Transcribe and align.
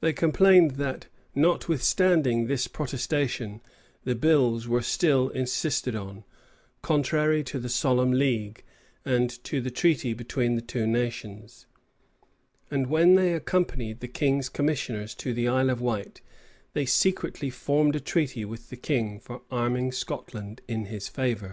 They 0.00 0.12
complained 0.12 0.76
that, 0.76 1.08
notwithstanding 1.34 2.46
this 2.46 2.68
protestation, 2.68 3.60
the 4.04 4.14
bills 4.14 4.68
were 4.68 4.82
still 4.82 5.30
insisted 5.30 5.96
on, 5.96 6.22
contrary 6.80 7.42
to 7.42 7.58
the 7.58 7.68
solemn 7.68 8.12
league, 8.12 8.62
and 9.04 9.28
to 9.42 9.60
the 9.60 9.72
treaty 9.72 10.12
between 10.14 10.54
the 10.54 10.62
two 10.62 10.86
nations. 10.86 11.66
And 12.70 12.86
when 12.86 13.16
they 13.16 13.32
accompanied 13.34 13.98
the 13.98 14.14
English 14.24 14.50
commissioners 14.50 15.12
to 15.16 15.34
the 15.34 15.48
Isle 15.48 15.70
of 15.70 15.80
Wight, 15.80 16.20
they 16.72 16.86
secretly 16.86 17.50
formed 17.50 17.96
a 17.96 17.98
treaty 18.00 18.44
with 18.44 18.70
the 18.70 18.76
king 18.76 19.18
for 19.18 19.42
arming 19.50 19.90
Scotland 19.90 20.60
in 20.68 20.84
his 20.84 21.08
favor.[] 21.08 21.40
* 21.46 21.46
Cl. 21.46 21.46